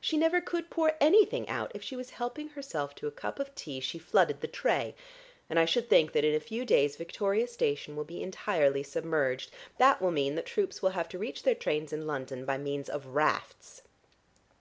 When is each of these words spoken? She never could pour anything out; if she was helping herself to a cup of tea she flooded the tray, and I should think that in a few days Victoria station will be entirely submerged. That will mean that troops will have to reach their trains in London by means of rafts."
She 0.00 0.16
never 0.16 0.40
could 0.40 0.70
pour 0.70 0.92
anything 1.00 1.48
out; 1.48 1.72
if 1.74 1.82
she 1.82 1.96
was 1.96 2.10
helping 2.10 2.50
herself 2.50 2.94
to 2.94 3.08
a 3.08 3.10
cup 3.10 3.40
of 3.40 3.52
tea 3.56 3.80
she 3.80 3.98
flooded 3.98 4.40
the 4.40 4.46
tray, 4.46 4.94
and 5.48 5.58
I 5.58 5.64
should 5.64 5.90
think 5.90 6.12
that 6.12 6.24
in 6.24 6.32
a 6.32 6.38
few 6.38 6.64
days 6.64 6.94
Victoria 6.94 7.48
station 7.48 7.96
will 7.96 8.04
be 8.04 8.22
entirely 8.22 8.84
submerged. 8.84 9.50
That 9.78 10.00
will 10.00 10.12
mean 10.12 10.36
that 10.36 10.46
troops 10.46 10.80
will 10.80 10.90
have 10.90 11.08
to 11.08 11.18
reach 11.18 11.42
their 11.42 11.56
trains 11.56 11.92
in 11.92 12.06
London 12.06 12.44
by 12.44 12.56
means 12.56 12.88
of 12.88 13.04
rafts." 13.08 13.82